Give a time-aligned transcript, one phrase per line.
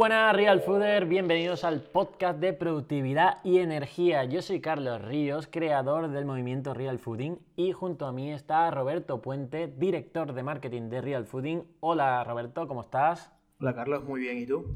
[0.00, 4.24] buenas Real Fooder, bienvenidos al podcast de productividad y energía.
[4.24, 9.20] Yo soy Carlos Ríos, creador del movimiento Real Fooding y junto a mí está Roberto
[9.20, 11.64] Puente, director de marketing de Real Fooding.
[11.80, 13.30] Hola Roberto, ¿cómo estás?
[13.60, 14.74] Hola Carlos, muy bien, ¿y tú?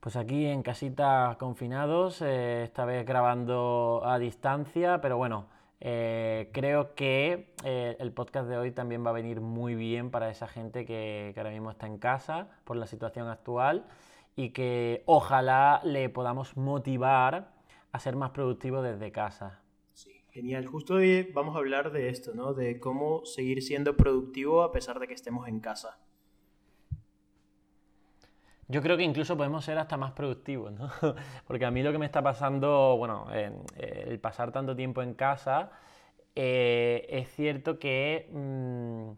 [0.00, 5.46] Pues aquí en casita confinados, eh, esta vez grabando a distancia, pero bueno,
[5.84, 10.30] eh, creo que eh, el podcast de hoy también va a venir muy bien para
[10.30, 13.84] esa gente que, ahora mismo está en casa por la situación actual
[14.36, 17.52] y que ojalá le podamos motivar
[17.90, 19.60] a ser más productivo desde casa.
[19.92, 20.66] Sí, genial.
[20.66, 22.54] Justo hoy vamos a hablar de esto, ¿no?
[22.54, 25.98] De cómo seguir siendo productivo a pesar de que estemos en casa.
[28.68, 30.90] Yo creo que incluso podemos ser hasta más productivos, ¿no?
[31.46, 35.70] Porque a mí lo que me está pasando, bueno, el pasar tanto tiempo en casa,
[36.34, 39.10] eh, es cierto que, mm,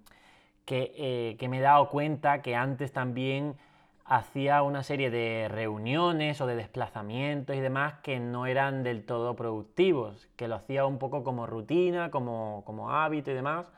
[0.66, 3.56] eh, que, me he dado cuenta que antes también
[4.04, 9.36] hacía una serie de reuniones o de desplazamientos y demás que no eran del todo
[9.36, 13.70] productivos, que lo hacía un poco como rutina, como, como hábito y demás.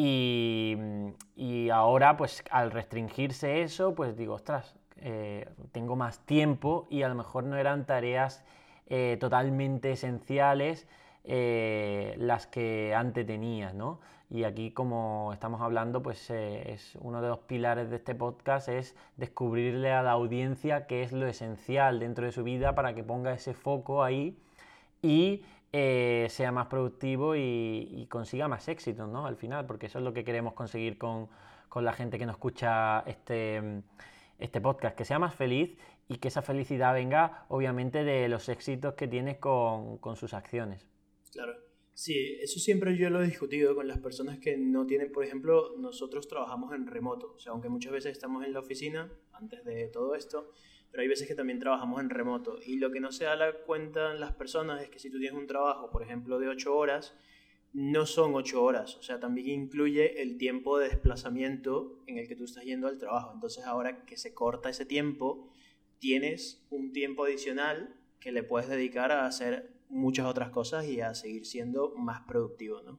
[0.00, 0.76] Y,
[1.34, 7.08] y, ahora, pues al restringirse eso, pues digo, ostras, eh, tengo más tiempo y a
[7.08, 8.44] lo mejor no eran tareas
[8.86, 10.86] eh, totalmente esenciales
[11.24, 13.98] eh, las que antes tenías, ¿no?
[14.30, 18.94] Y aquí, como estamos hablando, pues es uno de los pilares de este podcast es
[19.16, 23.32] descubrirle a la audiencia qué es lo esencial dentro de su vida para que ponga
[23.32, 24.38] ese foco ahí
[25.02, 29.26] y sea más productivo y, consiga más éxito, ¿no?
[29.26, 31.28] Al final, porque eso es lo que queremos conseguir con,
[31.68, 33.82] con la gente que nos escucha este
[34.38, 35.76] este podcast, que sea más feliz
[36.08, 40.86] y que esa felicidad venga obviamente de los éxitos que tienes con, sus acciones.
[41.32, 41.54] Claro.
[41.98, 45.74] Sí, eso siempre yo lo he discutido con las personas que no tienen, por ejemplo,
[45.78, 49.88] nosotros trabajamos en remoto, o sea, aunque muchas veces estamos en la oficina antes de
[49.88, 50.52] todo esto,
[50.92, 52.60] pero hay veces que también trabajamos en remoto.
[52.64, 55.36] Y lo que no se da la cuenta las personas es que si tú tienes
[55.36, 57.16] un trabajo, por ejemplo, de 8 horas,
[57.72, 62.36] no son ocho horas, o sea, también incluye el tiempo de desplazamiento en el que
[62.36, 63.32] tú estás yendo al trabajo.
[63.34, 65.50] Entonces ahora que se corta ese tiempo,
[65.98, 71.14] tienes un tiempo adicional que le puedes dedicar a hacer muchas otras cosas y a
[71.14, 72.98] seguir siendo más productivo, ¿no?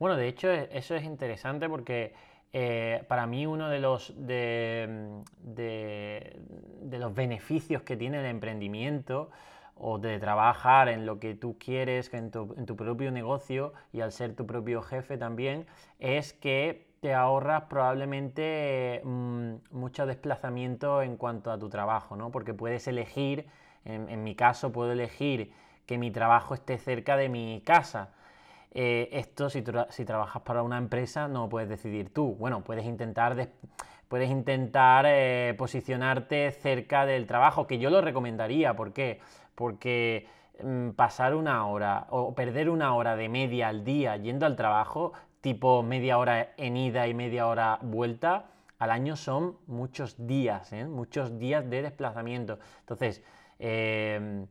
[0.00, 2.12] Bueno, de hecho e, eso es interesante porque
[2.52, 9.30] eh, para mí uno de los, de, de los beneficios que tiene el emprendimiento
[9.78, 14.00] o de trabajar en lo que tú quieres, en tu, en tu propio negocio y
[14.00, 15.66] al ser tu propio jefe también,
[16.00, 22.30] es que te ahorras probablemente mm, mucho desplazamiento en cuanto a tu trabajo, ¿no?
[22.30, 23.46] Porque puedes elegir,
[23.84, 25.52] en, mi caso puedo elegir
[25.86, 28.10] que mi trabajo esté cerca de mi casa.
[28.70, 32.36] Eh, esto si, trabajas para una empresa no puedes decidir tú.
[32.38, 33.48] Bueno, puedes intentar,
[34.08, 38.76] puedes intentar eh, posicionarte cerca del trabajo, que yo lo recomendaría.
[38.76, 39.20] ¿Por qué?
[39.58, 40.28] porque
[40.62, 45.14] mm, pasar una hora o perder una hora de media al día yendo al trabajo,
[45.40, 48.44] tipo media hora en ida y media hora vuelta,
[48.78, 50.84] al año son muchos días, ¿eh?
[50.84, 52.60] muchos días de desplazamiento.
[52.78, 53.24] Entonces,
[53.58, 54.46] em,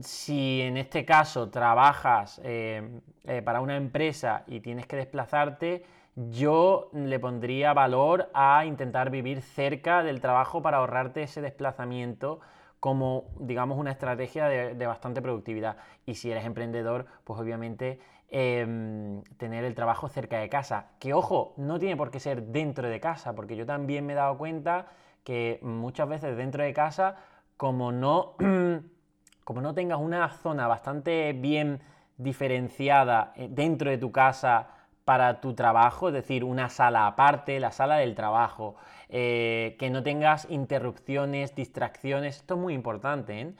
[0.00, 5.84] si en este caso trabajas em, eh, para una empresa y tienes que desplazarte,
[6.16, 12.40] yo le pondría valor a intentar vivir cerca del trabajo para ahorrarte ese desplazamiento
[12.80, 15.76] como, digamos, una estrategia de, bastante productividad.
[16.06, 18.00] Y si eres emprendedor, pues obviamente
[18.30, 20.86] em, tener el trabajo cerca de casa.
[20.98, 24.16] Que ojo, no tiene por qué ser dentro de casa, porque yo también me he
[24.16, 24.86] dado cuenta
[25.24, 27.16] que muchas veces dentro de casa,
[27.60, 28.36] como no,
[29.44, 31.82] como no tengas una zona bastante bien
[32.16, 34.68] diferenciada eh, dentro de tu casa,
[35.04, 38.76] para tu trabajo, es decir, una sala aparte, la sala del trabajo,
[39.10, 43.52] eh, que no tengas interrupciones, distracciones, esto es muy importante, ¿eh?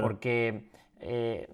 [0.00, 1.46] porque eh,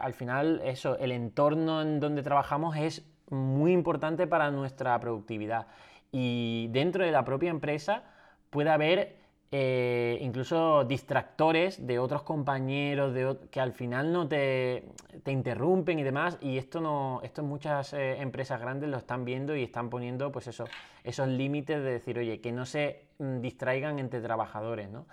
[0.00, 5.68] al final eso, el entorno en donde trabajamos es muy importante para nuestra productividad
[6.10, 8.02] y dentro de la propia empresa
[8.50, 9.19] puede haber
[9.52, 13.12] eh, incluso distractores de otros compañeros
[13.50, 14.84] que al final no te,
[15.26, 16.38] interrumpen y demás.
[16.40, 20.46] Y esto no, esto muchas eh, empresas grandes lo están viendo y están poniendo pues
[20.46, 20.66] eso,
[21.02, 24.88] esos límites de decir, oye, que no se mm, distraigan entre trabajadores.
[24.88, 25.06] ¿no?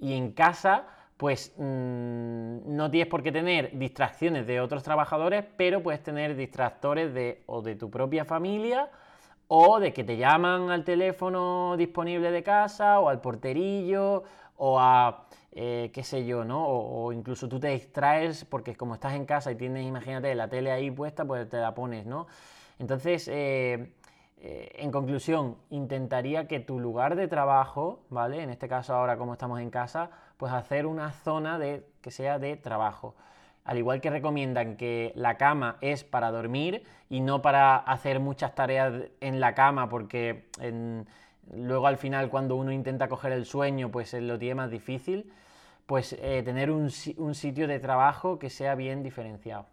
[0.00, 5.84] Y en casa, pues mm, no tienes por qué tener distracciones de otros trabajadores, pero
[5.84, 8.90] puedes tener distractores de o de tu propia familia
[9.48, 14.24] o de que te llaman al teléfono disponible de casa o al porterillo
[14.56, 16.66] o a eh, qué sé yo, ¿no?
[16.66, 20.72] O, incluso tú te distraes porque como estás en casa y tienes, imagínate, la tele
[20.72, 22.26] ahí puesta, pues te la pones, ¿no?
[22.80, 23.92] Entonces, eh,
[24.38, 28.42] eh, en conclusión, intentaría que tu lugar de trabajo, ¿vale?
[28.42, 32.38] En este caso ahora como estamos en casa, pues hacer una zona de, que sea
[32.40, 33.14] de trabajo.
[33.64, 38.54] Al igual que recomiendan que la cama es para dormir y no para hacer muchas
[38.54, 40.44] tareas en la cama, porque
[41.52, 45.32] luego al final cuando uno intenta coger el sueño, pues lo tiene más difícil,
[45.86, 49.66] pues eh, tener un sitio de trabajo que sea bien diferenciado.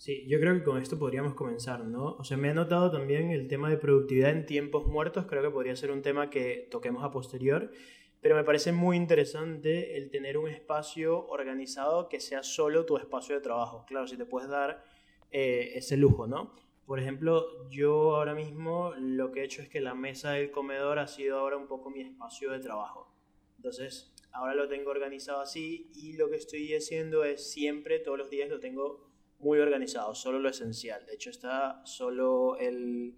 [0.00, 2.16] Sí, yo creo que con esto podríamos comenzar, ¿no?
[2.18, 5.50] O sea, me ha notado también el tema de productividad en tiempos muertos, creo que
[5.50, 7.70] podría ser un tema que toquemos a posterior,
[8.20, 13.34] pero me parece muy interesante el tener un espacio organizado que sea solo tu espacio
[13.34, 13.84] de trabajo.
[13.86, 14.84] Claro, si te puedes dar
[15.30, 16.54] eh, ese lujo, ¿no?
[16.84, 20.98] Por ejemplo, yo ahora mismo lo que he hecho es que la mesa del comedor
[20.98, 23.10] ha sido ahora un poco mi espacio de trabajo.
[23.56, 28.28] Entonces, ahora lo tengo organizado así y lo que estoy haciendo es siempre, todos los
[28.28, 29.08] días lo tengo
[29.38, 31.06] muy organizado, solo lo esencial.
[31.06, 33.14] De hecho, está solo el,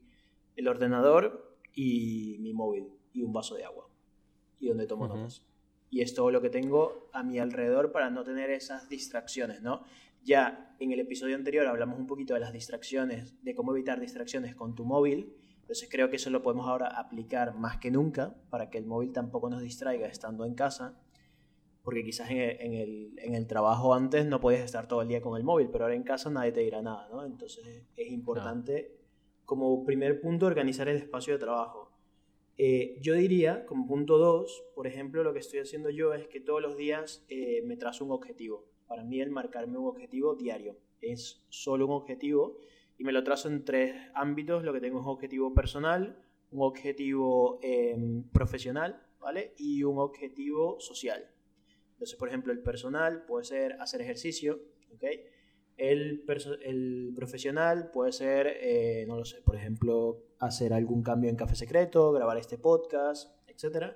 [0.55, 3.92] el ordenador y mi móvil y un vaso de agua
[4.63, 5.45] y donde tomo notas.
[5.91, 9.83] Y es todo lo que tengo a mi alrededor para no tener esas distracciones, ¿no?
[10.23, 14.55] Ya en el episodio anterior hablamos un poquito de las distracciones, de cómo evitar distracciones
[14.55, 15.35] con tu móvil.
[15.61, 19.13] Entonces creo que eso lo podemos ahora aplicar más que nunca para que el móvil
[19.13, 20.97] tampoco nos distraiga estando en casa
[21.83, 25.37] porque quizás en el, en, el, trabajo antes no podías estar todo el día con
[25.37, 27.25] el móvil, pero ahora en casa nadie te dirá nada, ¿no?
[27.25, 29.01] Entonces es importante,
[29.45, 31.92] como primer punto, organizar el espacio de trabajo.
[32.65, 36.39] Eh, yo diría, como punto dos, por ejemplo, lo que estoy haciendo yo es que
[36.39, 38.69] todos los días eh, me trazo un objetivo.
[38.87, 42.59] Para mí el marcarme un objetivo diario es solo un objetivo
[42.99, 44.63] y me lo trazo en tres ámbitos.
[44.63, 49.55] Lo que tengo es un objetivo personal, un objetivo em, profesional, ¿vale?
[49.59, 51.29] Y un objetivo social.
[51.95, 54.61] Entonces, por ejemplo, el personal puede ser hacer ejercicio,
[54.95, 55.03] ¿ok?
[55.77, 56.25] El,
[56.65, 61.55] el profesional puede ser, eh, no lo sé, por ejemplo, hacer algún cambio en Café
[61.55, 63.95] Secreto, grabar este podcast, etc.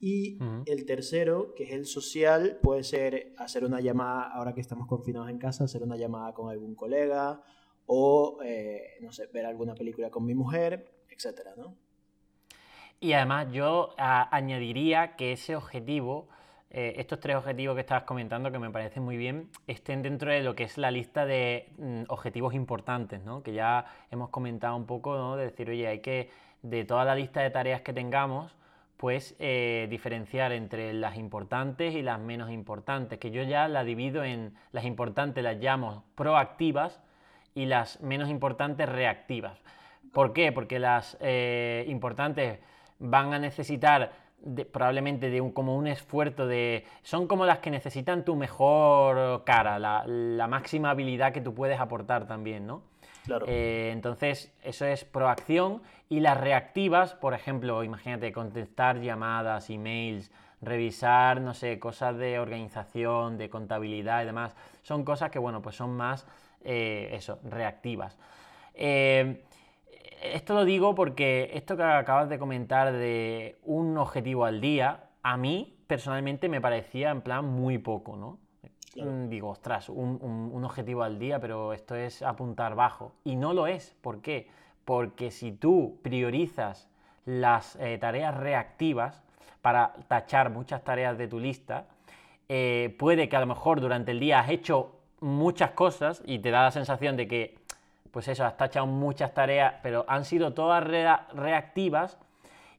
[0.00, 4.86] Y el tercero, que es el social, puede ser hacer una llamada, ahora que estamos
[4.86, 7.42] confinados en casa, hacer una llamada con algún colega
[7.86, 11.50] o, eh, no sé, ver alguna película con mi mujer, etc.
[11.56, 11.76] ¿no?
[13.00, 16.28] Y además yo añadiría que ese objetivo
[16.76, 20.42] eh, estos tres objetivos que estabas comentando, que me parecen muy bien, estén dentro de
[20.42, 23.44] lo que es la lista de mm, objetivos importantes, ¿no?
[23.44, 25.36] que ya hemos comentado un poco, ¿no?
[25.36, 26.32] de decir, oye, hay que,
[26.62, 28.56] de toda la lista de tareas que tengamos,
[28.96, 34.24] pues eh, diferenciar entre las importantes y las menos importantes, que yo ya la divido
[34.24, 37.00] en las importantes las llamo proactivas
[37.54, 39.62] y las menos importantes reactivas.
[40.12, 40.50] ¿Por qué?
[40.50, 42.58] Porque las eh, importantes
[42.98, 44.23] van a necesitar
[44.72, 46.84] probablemente de un, como un esfuerzo de...
[47.02, 52.26] Son como las que necesitan tu mejor cara, la, máxima habilidad que tú puedes aportar
[52.26, 52.82] también, ¿no?
[53.24, 53.46] Claro.
[53.48, 55.82] Eh, entonces, eso es proacción.
[56.08, 60.30] Y las reactivas, por ejemplo, imagínate, contestar llamadas, emails,
[60.60, 65.76] revisar, no sé, cosas de organización, de contabilidad y demás, son cosas que, bueno, pues
[65.76, 66.26] son más,
[66.62, 68.18] eh, eso, reactivas.
[68.74, 69.44] Eh,
[70.32, 75.36] esto lo digo porque esto que acabas de comentar de un objetivo al día, a
[75.36, 78.38] mí personalmente me parecía en plan muy poco, ¿no?
[78.96, 83.12] Mm, digo, ostras, un, objetivo al día, pero esto es apuntar bajo.
[83.24, 83.96] Y no lo es.
[84.00, 84.48] ¿Por qué?
[84.84, 86.88] Porque si tú priorizas
[87.24, 89.22] las eh, tareas reactivas
[89.62, 91.86] para tachar muchas tareas de tu lista,
[92.48, 96.50] eh, puede que a lo mejor durante el día has hecho muchas cosas y te
[96.50, 97.63] da la sensación de que
[98.14, 102.16] pues eso, has tachado muchas tareas, pero han sido todas reactivas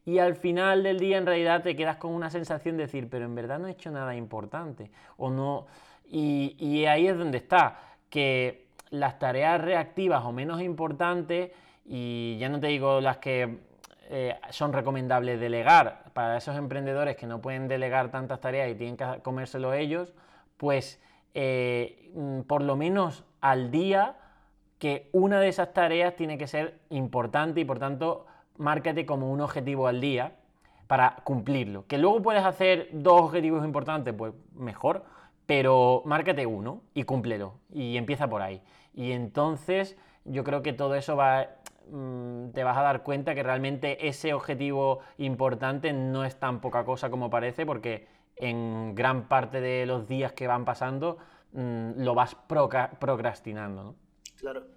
[0.06, 3.26] y al final del día en realidad te quedas con una sensación de decir, pero
[3.26, 5.68] en verdad no he hecho nada importante o no.
[6.10, 11.52] Y, ahí es donde está, que las tareas reactivas o menos importantes,
[11.86, 13.58] y ya no te digo las que
[14.10, 18.96] eh, son recomendables delegar para esos emprendedores que no pueden delegar tantas tareas y tienen
[18.96, 20.14] que comérselo ellos,
[20.56, 21.02] pues
[21.34, 24.16] eh, mm, por lo menos al día
[24.80, 28.26] que una de esas tareas tiene que ser importante y por tanto
[28.58, 30.36] márcate como un objetivo al día
[30.88, 31.86] para cumplirlo.
[31.88, 35.04] Que luego puedes hacer dos objetivos importantes, pues mejor,
[35.46, 38.62] pero márcate uno y cúmplelo y empieza por ahí.
[38.94, 41.48] Y entonces yo creo que todo eso va,
[41.90, 46.86] mm, te vas a dar cuenta que realmente ese objetivo importante no es tan poca
[46.86, 51.18] cosa como parece porque en gran parte de los días que van pasando
[51.54, 52.36] mm, lo vas
[53.00, 53.96] procrastinando.
[54.38, 54.68] Claro.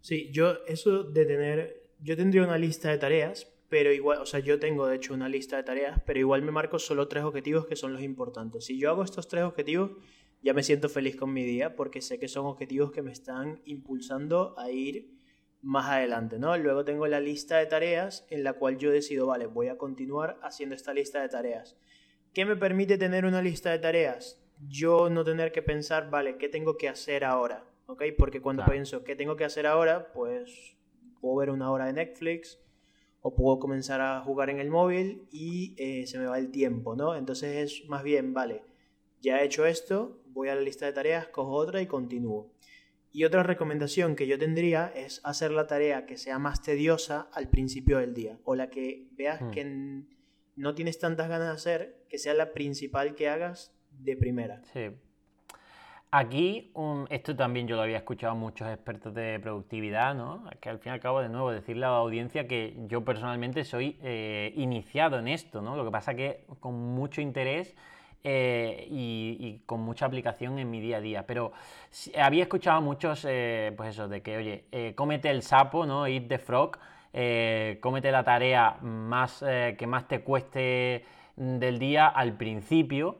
[0.00, 4.40] Sí, yo eso de tener, yo tendría una lista de tareas, pero igual, o sea,
[4.40, 7.66] yo tengo de hecho una lista de tareas, pero igual me marco solo tres objetivos
[7.66, 8.64] que son los importantes.
[8.64, 9.90] Si yo hago estos tres objetivos,
[10.42, 13.60] ya me siento feliz con mi día porque sé que son objetivos que me están
[13.64, 15.18] impulsando a ir
[15.60, 16.56] más adelante, ¿no?
[16.56, 20.38] Luego tengo la lista de tareas en la cual yo decido, vale, voy a continuar
[20.42, 21.76] haciendo esta lista de tareas.
[22.32, 24.40] ¿Qué me permite tener una lista de tareas?
[24.68, 27.64] Yo no tener que pensar, vale, ¿qué tengo que hacer ahora?
[27.90, 28.02] ¿Ok?
[28.18, 30.12] Porque cuando pienso, ¿qué tengo que hacer ahora?
[30.12, 30.76] Pues
[31.22, 32.60] puedo ver una hora de Netflix
[33.22, 36.96] o puedo comenzar a jugar en el móvil y eh, se me va el tiempo,
[36.96, 37.16] ¿no?
[37.16, 38.62] Entonces es más bien, vale,
[39.22, 42.52] ya he hecho esto, voy a la lista de tareas, cojo otra y continúo.
[43.10, 47.48] Y otra recomendación que yo tendría es hacer la tarea que sea más tediosa al
[47.48, 49.50] principio del día o la que veas hmm.
[49.50, 50.04] que
[50.56, 54.62] no tienes tantas ganas de hacer, que sea la principal que hagas de primera.
[54.74, 54.90] Sí.
[56.10, 56.72] Aquí,
[57.10, 60.42] esto también yo lo había escuchado a muchos expertos de productividad, ¿no?
[60.58, 63.62] Que al fin y al cabo, de nuevo, decirle a la audiencia que yo personalmente
[63.62, 65.76] soy eh, iniciado en esto, ¿no?
[65.76, 67.76] Lo que pasa que con mucho interés
[68.24, 71.26] eh, y, con mucha aplicación en mi día a día.
[71.26, 71.52] Pero
[72.18, 76.06] había escuchado muchos, eh, pues eso, de que, oye, cómete el sapo, ¿no?
[76.06, 76.78] Eat the frog,
[77.82, 79.44] cómete la tarea más,
[79.76, 81.04] que más te cueste
[81.36, 83.18] del día al principio,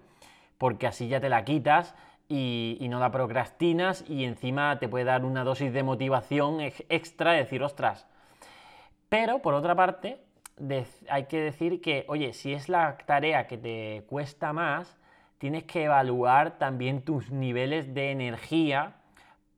[0.57, 1.95] porque así ya te la quitas
[2.29, 7.39] y, no la procrastinas y encima te puede dar una dosis de motivación extra de
[7.39, 8.07] decir, ostras.
[9.09, 10.21] Pero por otra parte,
[11.09, 14.99] hay que decir que, oye, si es la tarea que te cuesta más,
[15.39, 18.97] tienes que evaluar también tus niveles de energía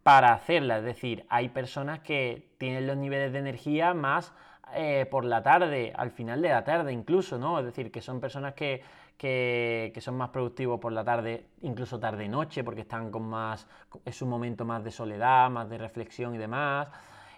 [0.03, 0.79] para hacerla.
[0.79, 4.33] Es decir, hay personas que tienen los niveles de energía más
[4.75, 7.59] eh, por la tarde, al final de la tarde incluso, ¿no?
[7.59, 8.83] Es decir, que son personas que
[9.21, 13.67] que, son más productivos por la tarde, incluso tarde-noche, porque están con más,
[14.03, 16.89] es un momento más de soledad, más de reflexión y demás.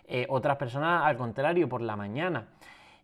[0.06, 2.46] Eh, otras personas, al contrario, por la mañana.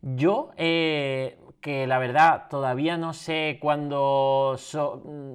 [0.00, 4.56] Yo, eh, que la verdad todavía no sé cuándo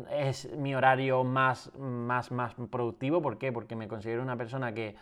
[0.09, 3.51] es mi horario más, más, más productivo, ¿por qué?
[3.51, 4.95] Porque me considero una persona que,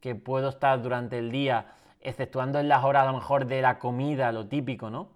[0.00, 1.66] que puedo estar durante el día,
[2.00, 5.08] exceptuando en las horas a lo mejor de la comida, lo típico, ¿no?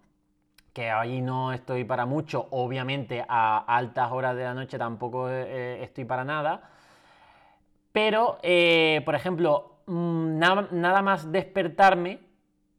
[0.74, 5.82] Que ahí no estoy para mucho, obviamente a altas horas de la noche tampoco eh,
[5.82, 6.68] estoy para nada,
[7.94, 12.18] pero, eh, por ejemplo, mm, nada, más despertarme,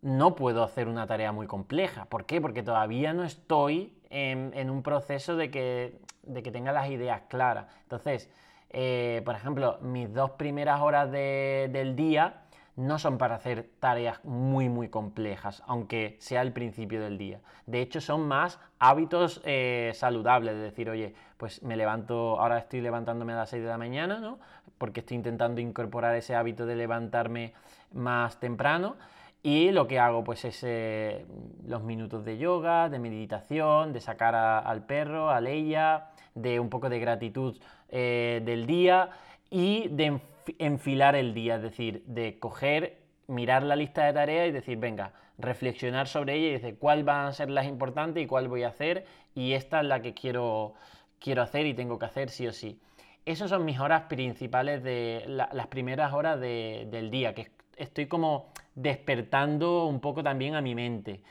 [0.01, 2.03] no puedo hacer una tarea muy compleja.
[2.03, 2.41] ¿Por qué?
[2.41, 7.67] Porque todavía no estoy en, un proceso de que, de que, tenga las ideas claras.
[7.83, 8.29] Entonces,
[8.71, 12.41] eh, por ejemplo, mis dos primeras horas del día
[12.75, 17.39] no son para hacer tareas muy muy complejas, aunque sea el principio del día.
[17.65, 22.81] De hecho, son más hábitos eh, saludables, de decir, oye, pues me levanto, ahora estoy
[22.81, 24.39] levantándome a las 6 de la mañana, ¿no?
[24.77, 27.53] Porque estoy intentando incorporar ese hábito de levantarme
[27.93, 28.95] más temprano.
[29.41, 31.25] Y lo que hago pues es eh,
[31.67, 36.89] los minutos de yoga, de meditación, de sacar al perro, a Leia, de un poco
[36.89, 37.55] de gratitud
[37.89, 39.11] eh, del día
[39.51, 40.19] y de
[40.59, 45.13] enfilar el día, es decir, de coger, mirar la lista de tareas y decir, venga,
[45.37, 48.69] reflexionar sobre ella y decir cuál van a ser las importantes y cuál voy a
[48.69, 50.75] hacer y esta es la que quiero,
[51.19, 52.79] quiero hacer y tengo que hacer sí o sí.
[53.25, 59.87] Esas son mis horas principales de las primeras horas del día, que estoy como despertando
[59.87, 61.21] un poco también a mi mente.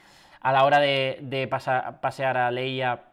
[0.41, 3.05] A la hora de, pasear a Leia,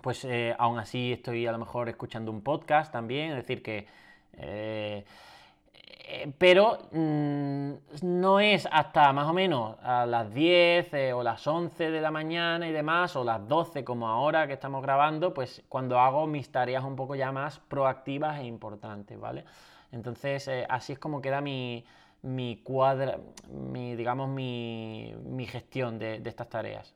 [0.00, 3.86] pues eh, aún así estoy a lo mejor escuchando un podcast también, es decir, que
[4.38, 5.04] eh,
[6.38, 7.72] pero mm,
[8.02, 12.10] no es hasta más o menos a las 10 eh, o las 11 de la
[12.10, 16.50] mañana y demás, o las 12 como ahora que estamos grabando, pues cuando hago mis
[16.50, 19.44] tareas un poco ya más proactivas e importantes, ¿vale?
[19.92, 21.84] Entonces así es como queda mi,
[22.22, 23.18] mi cuadra,
[23.50, 26.94] mi, digamos, mi, mi gestión de estas tareas.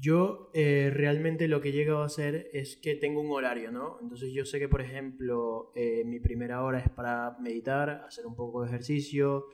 [0.00, 3.98] Yo eh, realmente lo que he llegado a hacer es que tengo un horario, ¿no?
[4.02, 8.34] Entonces yo sé que, por ejemplo, eh, mi primera hora es para meditar, hacer un
[8.34, 9.46] poco de ejercicio,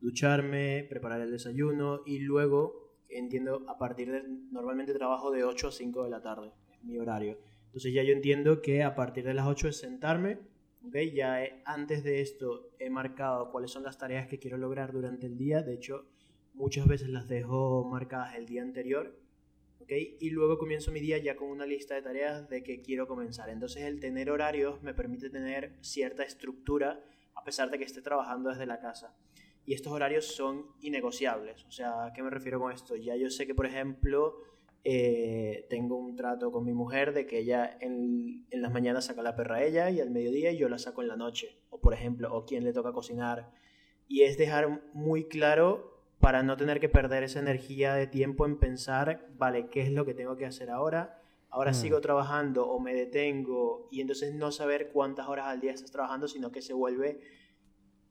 [0.00, 5.72] ducharme, preparar el desayuno y luego, entiendo, a partir de, normalmente trabajo de 8 a
[5.72, 7.36] 5 de la tarde, es mi horario.
[7.66, 10.38] Entonces ya yo entiendo que a partir de las 8 es sentarme,
[10.86, 10.96] ¿ok?
[11.12, 15.36] Ya antes de esto he marcado cuáles son las tareas que quiero lograr durante el
[15.36, 16.06] día, de hecho
[16.54, 19.27] muchas veces las dejo marcadas el día anterior
[19.96, 23.48] y luego comienzo mi día ya con una lista de tareas de que quiero comenzar.
[23.48, 27.02] Entonces el tener horarios me permite tener cierta estructura
[27.34, 29.16] a pesar de que esté trabajando desde la casa.
[29.64, 31.64] Y estos horarios son innegociables.
[31.64, 32.96] O sea, ¿a qué me refiero con esto?
[32.96, 34.36] Ya yo sé que, por ejemplo,
[34.84, 39.22] eh, tengo un trato con mi mujer de que ella en, en, las mañanas saca
[39.22, 41.60] la perra a ella y al mediodía yo la saco en la noche.
[41.70, 43.50] O, por ejemplo, o quien le toca cocinar.
[44.06, 48.58] Y es dejar muy claro para no tener que perder esa energía de tiempo en
[48.58, 51.22] pensar, vale, ¿qué es lo que tengo que hacer ahora?
[51.50, 51.74] Ahora mm.
[51.74, 56.28] sigo trabajando o me detengo y entonces no saber cuántas horas al día estás trabajando,
[56.28, 57.20] sino que se vuelve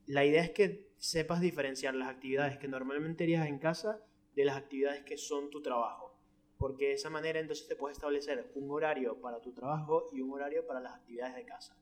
[0.08, 4.02] la idea es que sepas diferenciar las actividades que normalmente harías en casa
[4.34, 6.18] de las actividades que son tu trabajo.
[6.56, 10.32] Porque de esa manera entonces te puedes establecer un horario para tu trabajo y un
[10.32, 11.76] horario para las actividades de casa.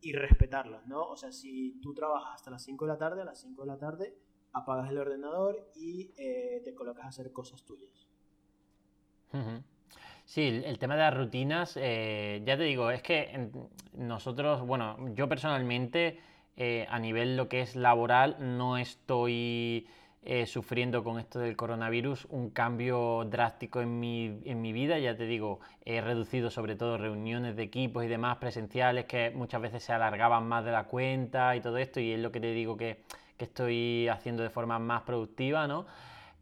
[0.00, 1.06] Y respetarlas, ¿no?
[1.08, 3.68] O sea, si tú trabajas hasta las 5 de la tarde, a las 5 de
[3.68, 4.18] la tarde
[4.52, 8.08] apagas el ordenador y eh, te colocas a hacer cosas tuyas.
[10.24, 13.50] Sí, el tema de las rutinas, eh, ya te digo, es que
[13.94, 16.18] nosotros, bueno, yo personalmente
[16.56, 19.86] eh, a nivel lo que es laboral no estoy
[20.44, 24.98] sufriendo con esto del coronavirus un cambio drástico en mi, en mi vida.
[24.98, 29.62] Ya te digo, he reducido sobre todo reuniones de equipos y demás presenciales que muchas
[29.62, 32.52] veces se alargaban más de la cuenta y todo esto y es lo que te
[32.52, 33.02] digo que,
[33.40, 35.86] que estoy haciendo de forma más productiva, ¿no?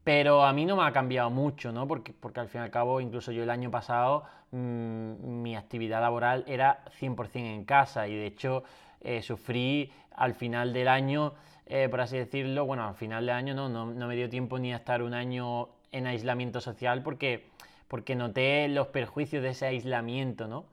[0.02, 1.86] Pero a mí no me ha cambiado mucho, ¿no?
[1.86, 6.00] Porque, porque al fin y al cabo, incluso yo el año pasado, mm, mi actividad
[6.00, 8.64] laboral era 100% en casa y de hecho
[9.00, 11.34] eh, sufrí al final del año,
[11.66, 14.72] eh, por así decirlo, bueno, al final del año no, no, me dio tiempo ni
[14.72, 17.46] a estar un año en aislamiento social porque,
[17.86, 20.64] porque noté los perjuicios de ese aislamiento, ¿no?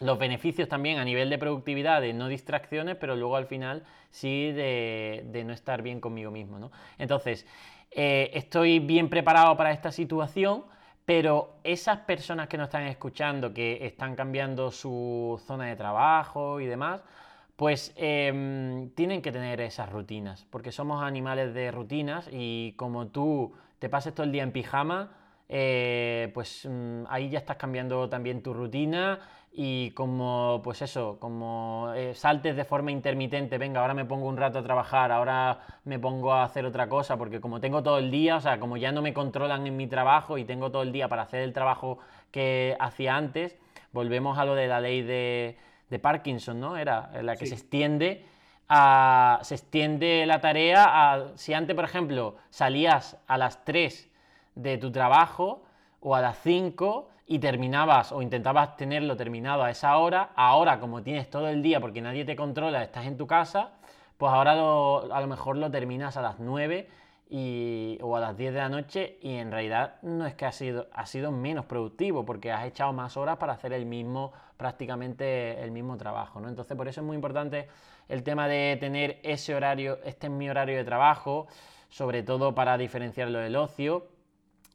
[0.00, 4.52] Los beneficios también a nivel de productividad, de no distracciones, pero luego al final sí
[4.52, 6.70] de, no estar bien conmigo mismo, ¿no?
[6.98, 7.46] Entonces,
[7.90, 10.64] eh, estoy bien preparado para esta situación,
[11.04, 16.66] pero esas personas que nos están escuchando, que están cambiando su zona de trabajo y
[16.66, 17.02] demás,
[17.56, 23.52] pues em, tienen que tener esas rutinas, porque somos animales de rutinas y como tú
[23.80, 25.10] te pases todo el día en pijama,
[25.48, 29.18] eh, pues mm, ahí ya estás cambiando también tu rutina
[29.60, 34.36] y como, pues eso, como eh, saltes de forma intermitente, venga, ahora me pongo un
[34.36, 38.10] rato a trabajar, ahora me pongo a hacer otra cosa, porque como tengo todo el
[38.10, 40.92] día, o sea, como ya no me controlan en mi trabajo y tengo todo el
[40.92, 41.98] día para hacer el trabajo
[42.30, 43.58] que hacía antes,
[43.92, 45.56] volvemos a lo de la ley de
[45.90, 46.76] de Parkinson, ¿no?
[46.76, 48.24] Era la que se extiende
[48.68, 54.10] a, se extiende la tarea a, si antes, por ejemplo, salías a las 3
[54.54, 55.62] de tu trabajo
[56.00, 61.02] o a las 5 y terminabas o intentabas tenerlo terminado a esa hora, ahora como
[61.02, 63.72] tienes todo el día porque nadie te controla, estás en tu casa,
[64.16, 66.88] pues ahora a lo mejor lo terminas a las 9
[67.28, 70.52] y, o a las 10 de la noche y en realidad no es que ha
[70.52, 75.62] sido, ha sido menos productivo porque has echado más horas para hacer el mismo, prácticamente
[75.62, 76.48] el mismo trabajo, ¿no?
[76.48, 77.68] Entonces por eso es muy importante
[78.08, 81.46] el tema de tener ese horario, este es mi horario de trabajo,
[81.90, 84.06] sobre todo para diferenciarlo del ocio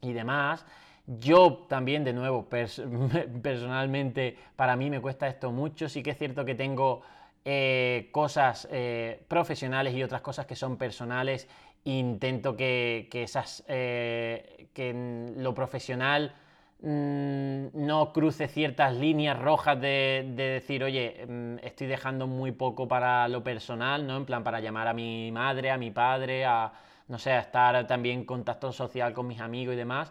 [0.00, 0.64] y demás.
[1.06, 2.48] Yo también, de nuevo,
[3.42, 5.88] personalmente, para mí me cuesta esto mucho.
[5.88, 7.02] Sí que es cierto que tengo
[7.44, 11.48] eh, cosas eh, profesionales y otras cosas que son personales
[11.84, 16.34] intento que, esas, eh, que lo profesional
[16.80, 23.28] mm, no cruce ciertas líneas rojas de, decir, oye, mm, estoy dejando muy poco para
[23.28, 24.16] lo personal, ¿no?
[24.16, 26.72] En plan, para llamar a mi madre, a mi padre, a,
[27.08, 30.10] no sé, a estar también en contacto social con mis amigos y demás.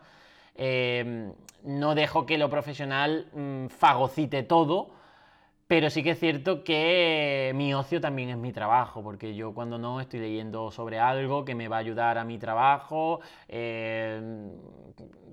[0.56, 1.32] Eh,
[1.64, 4.92] no dejo que lo profesional mm, fagocite todo,
[5.68, 9.78] pero sí que es cierto que mi ocio también es mi trabajo, porque yo cuando
[9.78, 14.22] no estoy leyendo sobre algo que me va a ayudar a mi trabajo, eh,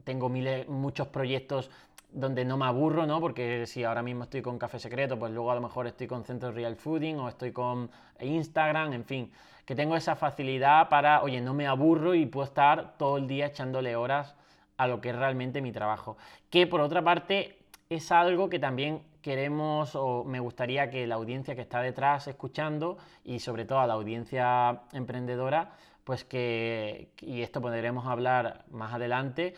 [0.04, 0.30] tengo
[0.68, 1.70] muchos proyectos
[2.12, 3.20] donde no me aburro, ¿no?
[3.20, 6.24] Porque si ahora mismo estoy con Café Secreto, pues luego a lo mejor estoy con
[6.24, 9.32] Centro Real Fooding o estoy con Instagram, en fin,
[9.64, 13.46] que tengo esa facilidad para, oye, no me aburro y puedo estar todo el día
[13.46, 14.34] echándole horas
[14.80, 16.16] a lo que es realmente mi trabajo.
[16.48, 17.58] Que por otra parte
[17.90, 22.96] es algo que también queremos o me gustaría que la audiencia que está detrás escuchando
[23.22, 29.52] y sobre todo a la audiencia emprendedora, pues que, y esto podremos hablar más adelante,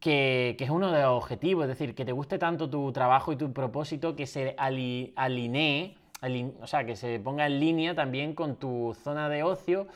[0.00, 3.36] que, es uno de los objetivos, es decir, que te guste tanto tu trabajo y
[3.36, 5.94] tu propósito que se alinee,
[6.60, 9.86] o sea, que se ponga en línea también con tu zona de ocio,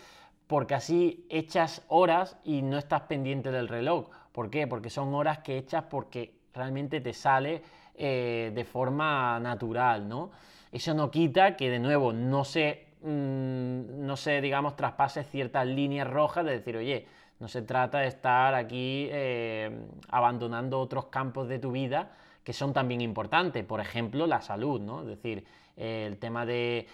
[0.46, 4.10] porque así echas horas y no estás pendiente del reloj.
[4.34, 4.66] ¿Por qué?
[4.66, 7.62] Porque son horas que echas porque realmente te sale
[7.94, 10.32] eh, de forma natural, ¿no?
[10.72, 16.10] Eso no quita que de nuevo no se, mm, no se, digamos, traspase ciertas líneas
[16.10, 17.06] rojas de decir, oye,
[17.38, 22.10] no se trata de estar aquí eh, abandonando otros campos de tu vida
[22.42, 25.02] que son también importantes, por ejemplo, la salud, ¿no?
[25.02, 25.44] Es decir,
[25.76, 26.88] el tema de,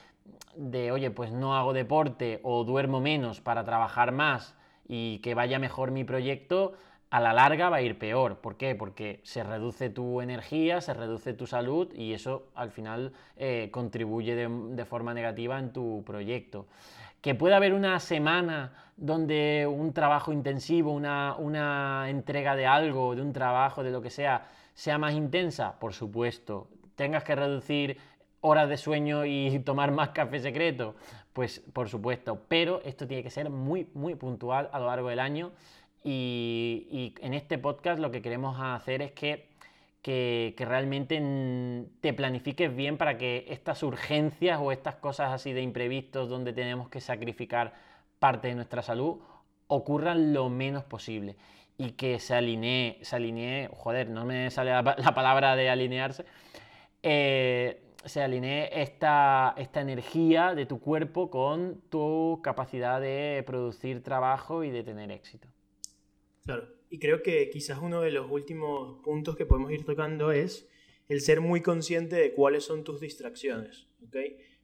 [0.57, 4.55] de, oye, pues no hago deporte o duermo menos para trabajar más
[4.87, 6.75] y que vaya mejor mi proyecto,
[7.11, 8.37] a la larga va a ir peor.
[8.37, 8.75] ¿Por qué?
[8.75, 14.37] Porque se reduce tu energía, se reduce tu salud y eso al final eh, contribuye
[14.37, 16.67] de, forma negativa en tu proyecto.
[17.21, 23.23] Que pueda haber una semana donde un trabajo intensivo, una, una entrega de algo, de
[23.23, 26.69] un trabajo, de lo que sea, sea más intensa, por supuesto.
[26.95, 27.99] Tengas que reducir
[28.41, 30.95] horas de sueño y tomar más café secreto?
[31.33, 35.21] Pues por supuesto, pero esto tiene que ser muy, muy puntual a lo largo del
[35.21, 35.53] año
[36.03, 39.49] y, en este podcast lo que queremos hacer es que,
[40.03, 46.29] que, realmente te planifiques bien para que estas urgencias o estas cosas así de imprevistos
[46.29, 47.75] donde tenemos que sacrificar
[48.19, 49.19] parte de nuestra salud
[49.67, 51.37] ocurran lo menos posible
[51.77, 56.27] y que se alinee, se alinee, joder, no me sale la, palabra de alinearse,
[57.03, 64.65] eh, se alinee esta, esta energía de tu cuerpo con tu capacidad de producir trabajo
[64.65, 65.49] y de tener éxito.
[66.51, 70.69] Claro, y creo que quizás uno de los últimos puntos que podemos ir tocando es
[71.07, 74.17] el ser muy consciente de cuáles son tus distracciones, ¿ok?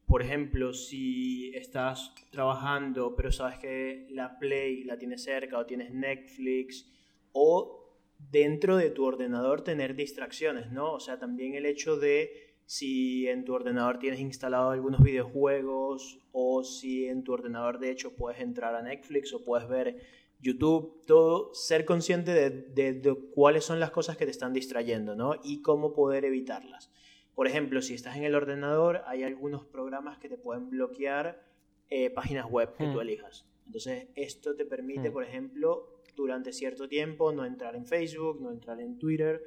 [0.05, 5.93] Por ejemplo, si estás trabajando pero sabes que la Play la tienes cerca o tienes
[5.93, 6.91] Netflix
[7.31, 10.91] o dentro de tu ordenador tener distracciones, ¿no?
[10.91, 16.65] O sea, también el hecho de si en tu ordenador tienes instalado algunos videojuegos o
[16.65, 21.53] si en tu ordenador de hecho puedes entrar a Netflix o puedes ver YouTube, todo,
[21.53, 25.35] ser consciente de, cuáles son las cosas que te están distrayendo, ¿no?
[25.43, 26.91] Y cómo poder evitarlas.
[27.33, 31.43] Por ejemplo, si estás en el ordenador, hay algunos programas que te pueden bloquear
[31.89, 33.01] eh, páginas web que tú hmm.
[33.01, 33.47] elijas.
[33.65, 35.13] Entonces, esto te permite, hmm.
[35.13, 39.43] por ejemplo, durante cierto tiempo no entrar en Facebook, no entrar en Twitter,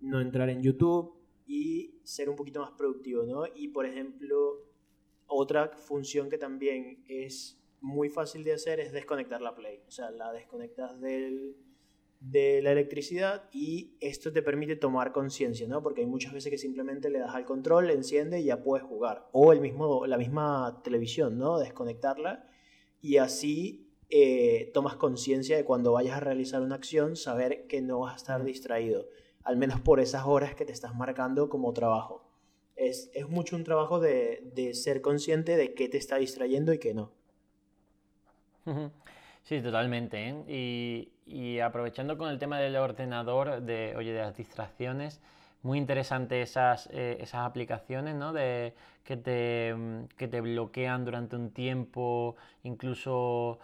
[0.00, 1.14] no entrar en YouTube
[1.46, 3.44] y ser un poquito más productivo, ¿no?
[3.54, 4.66] Y, por ejemplo,
[5.26, 9.82] otra función que también es muy fácil de hacer es desconectar la Play.
[9.86, 11.56] O sea, la desconectas del,
[12.20, 15.82] de la electricidad y esto te permite tomar conciencia, ¿no?
[15.82, 18.86] Porque hay muchas veces que simplemente le das al control, le enciende y ya puedes
[18.86, 19.28] jugar.
[19.32, 21.58] O el mismo, la misma televisión, ¿no?
[21.58, 22.46] Desconectarla
[23.00, 28.00] y así eh, tomas conciencia de cuando vayas a realizar una acción, saber que no
[28.00, 29.06] vas a estar distraído,
[29.42, 32.28] al menos por esas horas que te estás marcando como trabajo.
[32.76, 36.78] Es, es mucho un trabajo de, de ser consciente de qué te está distrayendo y
[36.78, 37.12] qué no.
[39.42, 40.28] Sí, totalmente.
[40.28, 41.08] ¿eh?
[41.26, 45.20] Y, aprovechando con el tema del ordenador, de, oye, de las distracciones,
[45.62, 48.32] muy interesante esas, eh, esas aplicaciones, ¿no?
[48.32, 49.74] De, que, te,
[50.16, 53.58] que te bloquean durante un tiempo, incluso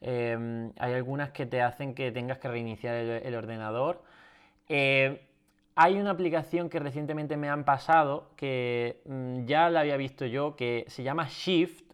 [0.00, 4.02] em, hay algunas que te hacen que tengas que reiniciar el, ordenador.
[4.68, 5.26] Eh,
[5.74, 10.56] hay una aplicación que recientemente me han pasado, que mm, ya la había visto yo,
[10.56, 11.92] que se llama Shift,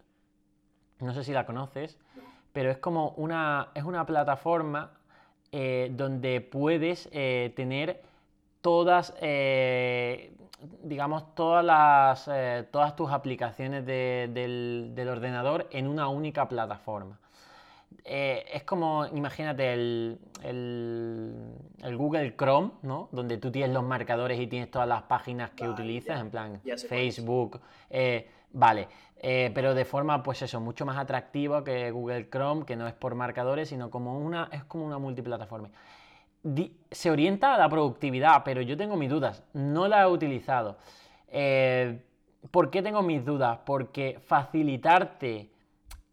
[0.99, 1.97] no sé si la conoces,
[2.57, 4.89] pero es como una, es una plataforma
[5.51, 8.01] eh, donde puedes eh, tener
[8.61, 10.33] todas, eh,
[10.81, 12.27] digamos, todas, las,
[12.71, 17.19] todas tus aplicaciones del, ordenador en una única plataforma.
[18.03, 20.19] es como, imagínate, el,
[21.95, 23.07] Google Chrome, ¿no?
[23.11, 27.61] Donde tú tienes los marcadores y tienes todas las páginas que utilizas, en plan Facebook.
[28.51, 32.87] Vale, eh, pero de forma, pues eso, mucho más atractiva que Google Chrome, que no
[32.87, 35.69] es por marcadores, sino como una, es como una multiplataforma.
[36.91, 40.77] se orienta a la productividad, pero yo tengo mis dudas, no la he utilizado.
[41.29, 42.03] Eh,
[42.51, 43.59] ¿Por qué tengo mis dudas?
[43.65, 45.51] Porque facilitarte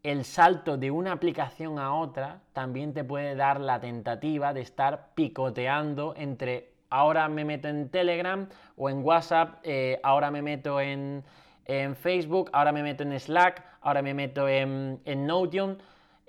[0.02, 5.14] el salto de una aplicación a otra también te puede dar la tentativa de estar
[5.14, 11.24] picoteando entre ahora me meto en Telegram o en WhatsApp, eh, ahora me meto en,
[11.64, 15.78] en Facebook, ahora me meto en Slack, ahora me meto en, en Notion.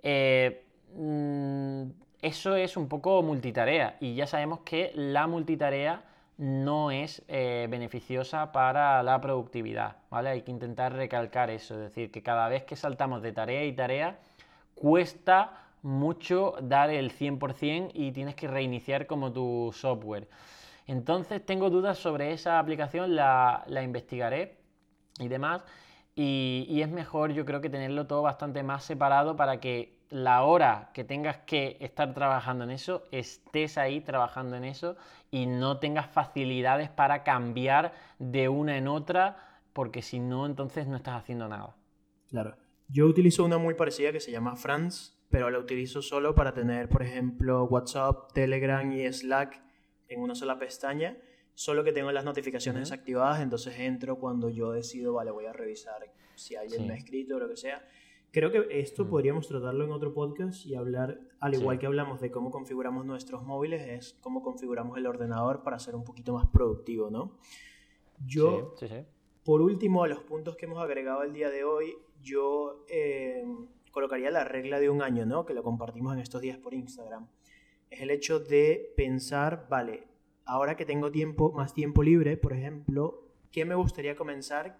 [0.01, 0.63] Eh,
[0.95, 1.83] mm,
[2.21, 6.03] eso es un poco multitarea y ya sabemos que la multitarea
[6.37, 10.29] no es eh, beneficiosa para la productividad, ¿vale?
[10.29, 13.73] Hay que intentar recalcar eso, es decir, que cada vez que saltamos de tarea y
[13.73, 14.19] tarea,
[14.73, 20.27] cuesta mucho dar el 100% y tienes que reiniciar como tu software.
[20.87, 24.64] Entonces tengo dudas sobre esa aplicación, la, la investigaré
[25.19, 25.63] y demás.
[26.15, 30.91] Y, es mejor yo creo que tenerlo todo bastante más separado para que la hora
[30.93, 34.95] que tengas que estar trabajando en eso, estés ahí trabajando en eso
[35.29, 40.95] y no tengas facilidades para cambiar de una en otra, porque si no, entonces no
[40.95, 41.75] estás haciendo nada.
[42.29, 42.55] Claro.
[42.87, 46.87] Yo utilizo una muy parecida que se llama France, pero la utilizo solo para tener,
[46.87, 49.61] por ejemplo, WhatsApp, Telegram y Slack
[50.07, 51.17] en una sola pestaña
[51.55, 56.11] solo que tengo las notificaciones desactivadas, entonces entro cuando yo decido, vale, voy a revisar
[56.35, 57.83] si alguien me ha escrito o lo que sea.
[58.31, 62.29] Creo que esto podríamos tratarlo en otro podcast y hablar, al igual que hablamos de
[62.29, 67.09] cómo configuramos nuestros móviles, es cómo configuramos el ordenador para ser un poquito más productivo,
[67.09, 67.37] ¿no?
[68.25, 68.75] Yo,
[69.45, 73.45] por último, a los puntos que hemos agregado el día de hoy, yo eh,
[73.91, 75.45] colocaría la regla de un año, ¿no?
[75.45, 77.29] Que lo compartimos en estos días por Instagram.
[77.89, 80.14] Es el hecho de pensar, vale,
[80.45, 84.79] ahora que tengo tiempo, más tiempo libre, por ejemplo, ¿qué me gustaría comenzar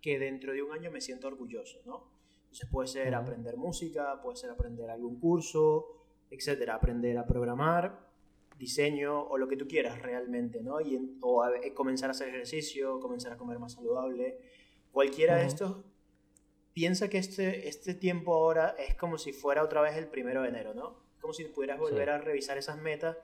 [0.00, 2.08] que dentro de un año me siento orgulloso, ¿no?
[2.44, 5.86] Entonces puede ser aprender música, puede ser aprender algún curso,
[6.30, 8.08] etcétera, aprender a programar,
[8.58, 10.80] diseño o lo que tú quieras realmente, ¿no?
[10.80, 11.42] Y, o
[11.74, 14.38] comenzar a hacer ejercicio, comenzar a comer más saludable.
[14.90, 15.84] Cualquiera de estos,
[16.72, 20.48] piensa que este, este tiempo ahora es como si fuera otra vez el primero de
[20.48, 20.96] enero, ¿no?
[21.20, 23.16] Como si pudieras volver a revisar esas metas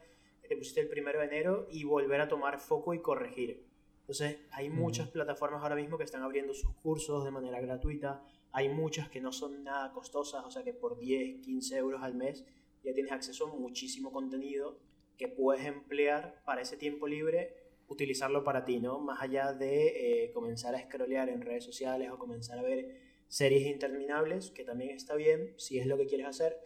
[0.47, 3.67] que te pusiste el primero de enero y volver a tomar foco y corregir.
[4.01, 8.23] Entonces, hay muchas plataformas ahora mismo que están abriendo sus cursos de manera gratuita.
[8.53, 12.15] Hay muchas que no son nada costosas, o sea que por 10, 15 euros al
[12.15, 12.45] mes
[12.85, 14.79] ya tienes acceso a muchísimo contenido
[15.17, 17.57] que puedes emplear para ese tiempo libre,
[17.89, 19.01] utilizarlo para ti, ¿no?
[19.01, 23.67] Más allá de eh, comenzar a scrollear en redes sociales o comenzar a ver series
[23.67, 26.61] interminables, que también está bien si es lo que quieres hacer,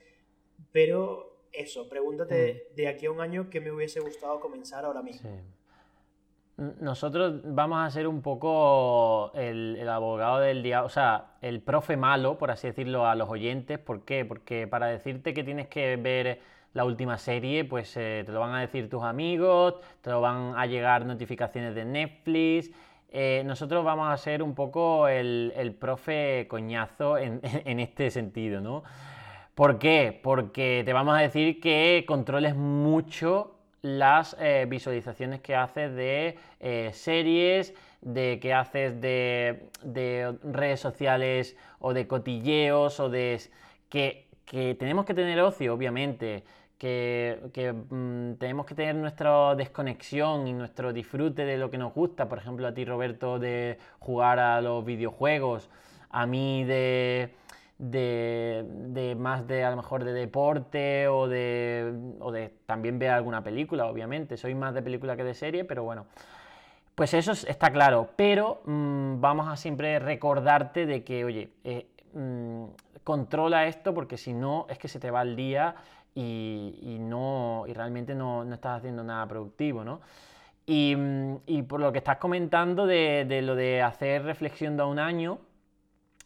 [0.73, 5.31] pero eso, pregúntate de aquí a un año qué me hubiese gustado comenzar ahora mismo.
[6.79, 12.37] Nosotros vamos a ser un poco el, abogado del día, o sea, el profe malo,
[12.37, 13.79] por así decirlo, a los oyentes.
[13.79, 14.27] ¿Por qué?
[14.27, 16.41] Porque para decirte que tienes que ver
[16.75, 20.53] la última serie, pues eh, te lo van a decir tus amigos, te lo van
[20.55, 22.71] a llegar notificaciones de Netflix.
[23.09, 28.83] Eh, nosotros vamos a ser un poco el, profe coñazo en, en este sentido, ¿no?
[29.61, 30.19] ¿Por qué?
[30.23, 36.91] Porque te vamos a decir que controles mucho las eh, visualizaciones que haces de eh,
[36.95, 39.69] series, de que haces de,
[40.45, 43.39] redes sociales o de cotilleos o de...
[43.91, 44.29] que,
[44.79, 46.43] tenemos que tener ocio, obviamente,
[46.79, 47.39] que,
[47.91, 52.39] mm, tenemos que tener nuestra desconexión y nuestro disfrute de lo que nos gusta, por
[52.39, 55.69] ejemplo a ti Roberto de jugar a los videojuegos,
[56.09, 57.35] a mí de
[57.81, 63.43] de, más de a lo mejor de deporte o de, o de también ver alguna
[63.43, 64.37] película, obviamente.
[64.37, 66.07] Soy más de película que de serie, pero bueno.
[66.95, 72.65] Pues eso está claro, pero mm, vamos a siempre recordarte de que, oye, eh, mm,
[73.05, 75.77] controla esto porque si no es que se te va el día
[76.15, 80.01] y, no, y realmente no, estás haciendo nada productivo, ¿no?
[80.67, 84.99] Y, mm, por lo que estás comentando de, de lo de hacer reflexión de un
[84.99, 85.39] año,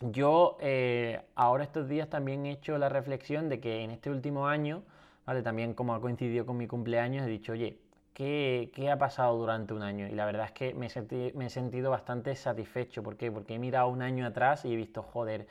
[0.01, 4.47] yo eh, ahora estos días también he hecho la reflexión de que en este último
[4.49, 4.83] año,
[5.27, 5.43] ¿vale?
[5.43, 7.79] También como ha coincidido con mi cumpleaños, he dicho, oye,
[8.13, 10.07] ¿qué, ha pasado durante un año?
[10.07, 13.03] Y la verdad es que me, he sentido bastante satisfecho.
[13.03, 13.31] ¿Por qué?
[13.31, 15.47] Porque he mirado un año atrás y he visto, joder,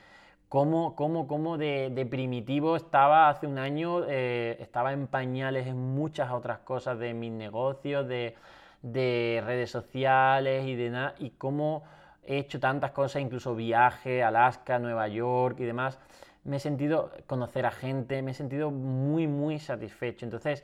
[0.49, 6.31] cómo, cómo, cómo de, primitivo estaba hace un año, eh, estaba en pañales en muchas
[6.31, 8.35] otras cosas de mis negocios, de,
[8.81, 11.83] de redes sociales y de nada, y cómo
[12.25, 15.99] he hecho tantas cosas, incluso viaje, Alaska, Nueva York y demás.
[16.43, 20.25] Me he sentido conocer a gente, me he sentido muy, muy satisfecho.
[20.25, 20.63] Entonces,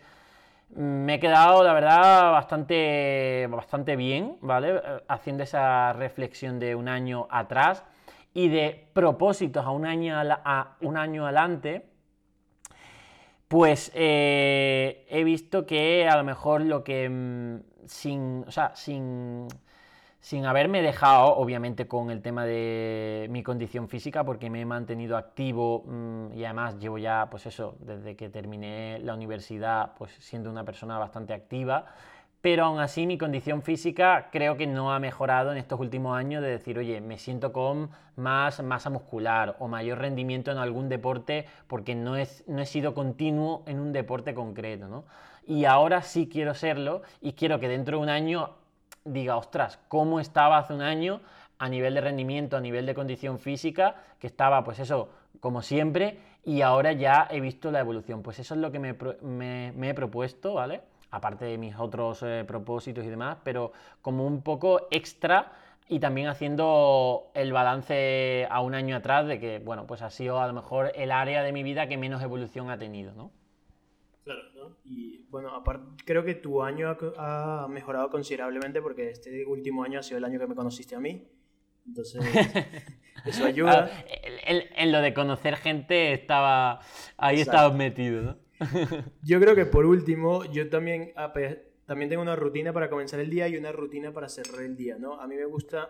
[0.76, 4.82] me he quedado, la verdad, bastante, bastante bien, ¿vale?
[5.08, 7.84] Haciendo esa reflexión de un año atrás
[8.34, 11.90] y de propósitos a un año, a un año adelante,
[13.48, 19.48] pues eh, he visto que a lo mejor lo que mm, sin, o sea, sin
[20.22, 25.18] sin haberme dejado, obviamente, con el tema de mi condición física, porque me he mantenido
[25.18, 30.50] activo mm, y además llevo ya, pues eso, desde que terminé la universidad, pues siendo
[30.50, 31.86] una persona bastante activa.
[32.42, 36.42] Pero aún así mi condición física creo que no ha mejorado en estos últimos años
[36.42, 41.46] de decir, oye, me siento con más masa muscular o mayor rendimiento en algún deporte
[41.68, 45.04] porque no, es, no he sido continuo en un deporte concreto, ¿no?
[45.46, 48.52] Y ahora sí quiero serlo y quiero que dentro de un año
[49.06, 51.22] diga, ostras, ¿cómo estaba hace un año
[51.60, 55.10] a nivel de rendimiento, a nivel de condición física, que estaba pues eso,
[55.42, 58.24] como siempre, y ahora ya he visto la evolución.
[58.24, 60.82] Pues eso es lo que me, he propuesto, ¿vale?
[61.12, 65.52] Aparte de mis otros eh, propósitos y demás, pero como un poco extra
[65.90, 70.40] y también haciendo el balance a un año atrás de que, bueno, pues ha sido
[70.40, 73.32] a lo mejor el área de mi vida que menos evolución ha tenido, ¿no?
[74.30, 74.78] Claro, ¿no?
[74.84, 80.04] Y bueno, aparte, creo que tu año ha, mejorado considerablemente porque este último año ha
[80.04, 81.28] sido el año que me conociste a mí.
[81.88, 82.22] Entonces,
[83.26, 83.90] eso ayuda.
[83.92, 86.80] Ah, en, lo de conocer gente estaba
[87.18, 88.38] ahí estaba metido, ¿no?
[89.24, 91.12] yo creo que por último, yo también,
[91.88, 95.00] también tengo una rutina para comenzar el día y una rutina para cerrar el día,
[95.00, 95.20] ¿no?
[95.20, 95.90] A mí me gusta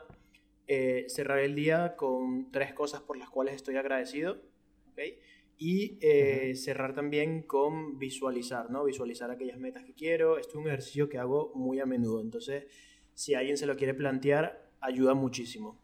[0.65, 4.37] eh, cerrar el día con tres cosas por las cuales estoy agradecido,
[4.93, 4.99] ¿ok?
[5.61, 8.85] Y eh, cerrar también con visualizar, ¿no?
[8.85, 10.37] Visualizar aquellas metas que quiero.
[10.37, 12.21] Esto es un ejercicio que hago muy a menudo.
[12.21, 12.65] Entonces,
[13.13, 15.77] si alguien se lo quiere plantear, ayuda muchísimo.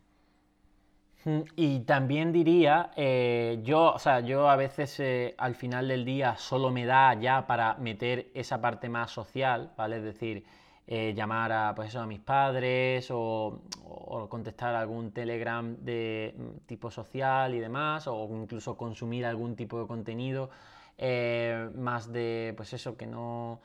[1.26, 6.06] Mm, y también diría, eh, yo, o sea, yo a veces eh, al final del
[6.06, 9.98] día solo me da ya para meter esa parte más social, ¿vale?
[9.98, 10.46] Es decir,
[10.88, 13.62] eh, llamar a, pues eso, a mis padres o,
[14.30, 19.88] contestar algún telegram de mm, tipo social y demás, o incluso consumir algún tipo de
[19.88, 20.50] contenido
[20.98, 23.60] eh, más de, pues eso, que no...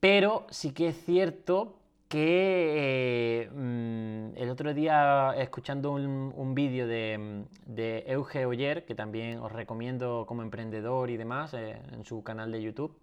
[0.00, 1.76] Pero sí que es cierto
[2.08, 9.52] que mm, el otro día escuchando un, vídeo de, de, Euge Oyer, que también os
[9.52, 12.94] recomiendo como emprendedor y demás, eh, en su canal de YouTube,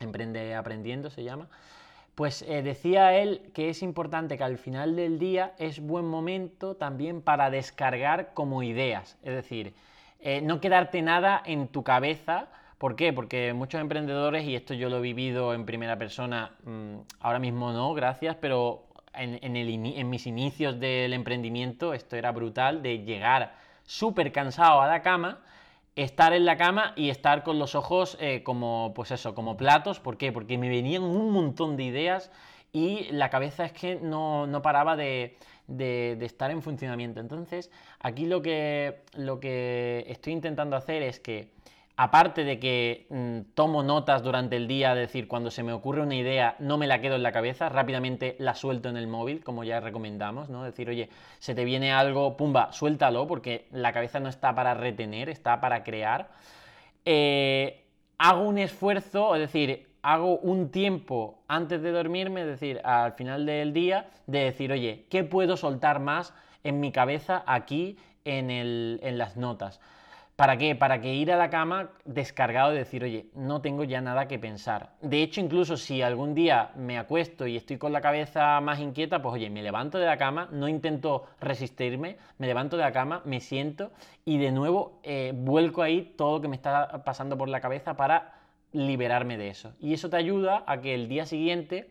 [0.00, 1.48] Emprende Aprendiendo se llama,
[2.14, 6.76] pues eh, decía él que es importante que al final del día es buen momento
[6.76, 9.74] también para descargar como ideas, es decir,
[10.20, 12.48] eh, no quedarte nada en tu cabeza.
[12.78, 13.12] ¿Por qué?
[13.12, 17.72] Porque muchos emprendedores, y esto yo lo he vivido en primera persona, mm, ahora mismo
[17.72, 24.32] no, gracias, pero en, en mis inicios del emprendimiento esto era brutal, de llegar súper
[24.32, 25.40] cansado a la cama
[25.96, 30.00] estar en la cama y estar con los ojos eh, como, pues eso, como platos.
[30.00, 30.32] ¿Por qué?
[30.32, 32.30] Porque me venían un montón de ideas
[32.72, 35.36] y la cabeza es que no, paraba de,
[36.20, 37.20] estar en funcionamiento.
[37.20, 41.53] Entonces, aquí lo que, lo que estoy intentando hacer es que
[41.96, 46.02] aparte de que mm, tomo notas durante el día, es decir, cuando se me ocurre
[46.02, 49.44] una idea, no me la quedo en la cabeza, rápidamente la suelto en el móvil,
[49.44, 50.64] como ya recomendamos, ¿no?
[50.64, 55.28] Decir, oye, se te viene algo, pumba, suéltalo, porque la cabeza no está para retener,
[55.28, 56.30] está para crear.
[57.04, 57.84] Eh,
[58.18, 63.46] hago un esfuerzo, es decir, hago un tiempo antes de dormirme, es decir, al final
[63.46, 69.18] del día, de decir, oye, ¿qué puedo soltar más en mi cabeza aquí en, en
[69.18, 69.80] las notas?
[70.36, 70.74] ¿Para qué?
[70.74, 74.40] Para que ir a la cama descargado y decir, oye, no tengo ya nada que
[74.40, 74.90] pensar.
[75.00, 79.22] De hecho, incluso si algún día me acuesto y estoy con la cabeza más inquieta,
[79.22, 83.22] pues oye, me levanto de la cama, no intento resistirme, me levanto de la cama,
[83.24, 83.92] me siento
[84.24, 87.96] y de nuevo eh, vuelco ahí todo lo que me está pasando por la cabeza
[87.96, 88.32] para
[88.72, 89.72] liberarme de eso.
[89.78, 91.90] Y eso te ayuda a que el día siguiente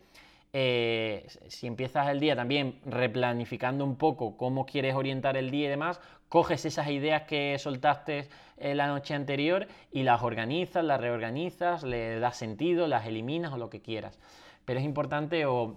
[0.56, 5.70] eh, si empiezas el día también replanificando un poco cómo quieres orientar el día y
[5.70, 6.00] demás,
[6.34, 12.20] coges esas ideas que soltaste eh, la noche anterior y las organizas, las reorganizas, le
[12.20, 14.18] das sentido, las eliminas o lo que quieras.
[14.66, 15.76] Pero es importante o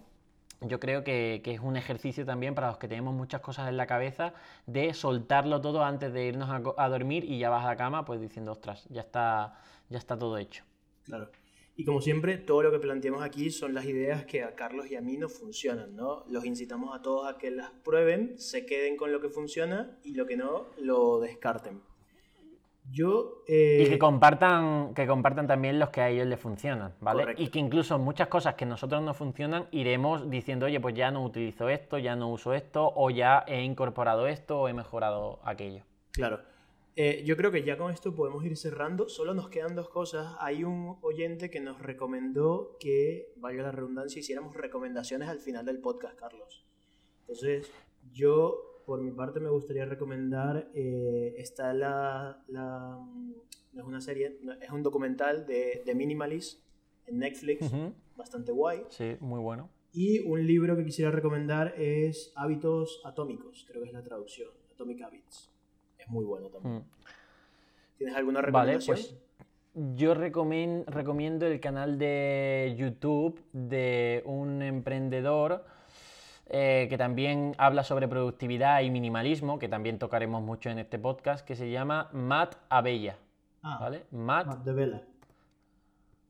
[0.62, 3.86] yo creo que, es un ejercicio también para los que tenemos muchas cosas en la
[3.86, 4.32] cabeza
[4.64, 8.06] de soltarlo todo antes de irnos a, a dormir y ya vas a la cama
[8.06, 9.58] pues diciendo, ostras, ya está,
[9.90, 10.64] ya está todo hecho.
[11.04, 11.28] Claro.
[11.78, 14.96] Y como siempre, todo lo que planteamos aquí son las ideas que a Carlos y
[14.96, 16.24] a mí nos funcionan, ¿no?
[16.28, 20.14] Los incitamos a todos a que las prueben, se queden con lo que funciona y
[20.14, 21.82] lo que no, lo descarten.
[22.90, 27.34] Yo, Y que eh, compartan, que compartan también los que a ellos les funcionan, ¿vale?
[27.36, 31.10] Y que incluso muchas cosas que a nosotros no funcionan, iremos diciendo, oye, pues ya
[31.10, 35.40] no utilizo esto, ya no uso esto, o ya he incorporado esto, o he mejorado
[35.44, 35.82] aquello.
[36.12, 36.40] Claro.
[36.98, 39.10] Eh, yo creo que ya con esto podemos ir cerrando.
[39.10, 40.34] Solo nos quedan dos cosas.
[40.40, 45.78] Hay un oyente que nos recomendó que, valga la redundancia, hiciéramos recomendaciones al final del
[45.78, 46.64] podcast, Carlos.
[47.20, 47.70] Entonces,
[48.14, 50.70] yo, por mi parte, me gustaría recomendar.
[50.72, 52.98] Eh, está la, la,
[53.74, 56.64] es una serie, es un documental de, de Minimalist
[57.04, 57.70] en Netflix,
[58.16, 58.84] bastante guay.
[58.88, 59.68] Sí, muy bueno.
[59.92, 65.02] Y un libro que quisiera recomendar es Hábitos Atómicos, creo que es la traducción, Atomic
[65.02, 65.55] Habits
[66.08, 66.76] muy bueno también.
[66.76, 66.84] Mm.
[67.98, 68.96] ¿Tienes alguna recomendación?
[68.96, 69.26] Vale, pues
[69.94, 75.64] yo recomiendo el canal de YouTube de un emprendedor
[76.46, 81.46] eh, que también habla sobre productividad y minimalismo, que también tocaremos mucho en este podcast,
[81.46, 83.18] que se llama Matt Abella.
[83.62, 84.04] Ah, ¿Vale?
[84.12, 85.02] Matt, de Vela.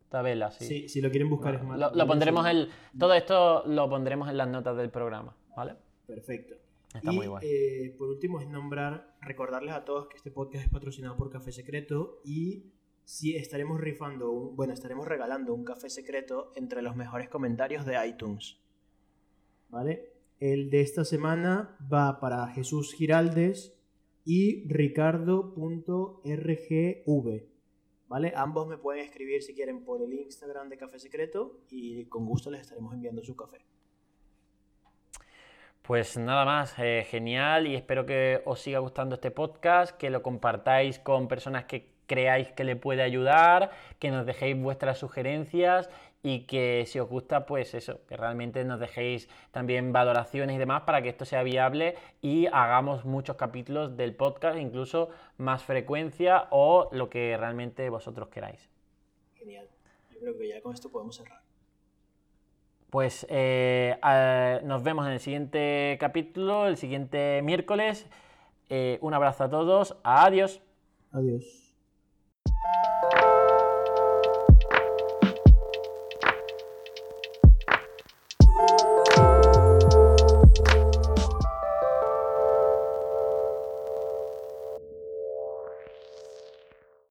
[0.09, 0.65] Tabela, sí.
[0.65, 0.89] sí.
[0.89, 1.95] Si lo quieren buscar es Matt.
[1.95, 5.75] Lo, pondremos el, todo esto lo pondremos en las notas del programa, ¿vale?
[6.07, 6.66] Perfecto
[7.03, 11.31] y, eh, por último es nombrar, recordarles a todos que este podcast es patrocinado por
[11.31, 12.73] Café Secreto y
[13.07, 18.59] si estaremos rifando, bueno, estaremos regalando un café secreto entre los mejores comentarios de iTunes.
[19.69, 20.13] ¿Vale?
[20.41, 23.79] El de esta semana va para Jesús Giraldes
[24.25, 25.57] y ricardo.rgv.
[28.09, 28.33] ¿Vale?
[28.37, 32.51] Ambos me pueden escribir si quieren por el Instagram de Café Secreto y con gusto
[32.51, 33.65] les estaremos enviando su café.
[35.87, 40.21] Pues nada más, eh, genial y espero que os siga gustando este podcast, que lo
[40.21, 43.71] compartáis con personas que creáis que le puede ayudar,
[44.01, 45.89] que nos dejéis vuestras sugerencias
[46.25, 50.83] y que si os gusta, pues eso, que realmente nos dejéis también valoraciones y demás
[50.83, 56.89] para que esto sea viable y hagamos muchos capítulos del podcast, incluso más frecuencia o
[56.91, 58.69] lo que realmente vosotros queráis.
[59.35, 59.69] Genial,
[60.11, 61.46] yo creo que ya con esto podemos cerrar.
[62.91, 63.97] Pues eh,
[64.65, 68.07] nos vemos en el siguiente capítulo, el siguiente miércoles.
[68.69, 69.97] Eh, un abrazo a todos.
[70.03, 70.61] Adiós.
[71.13, 71.66] Adiós.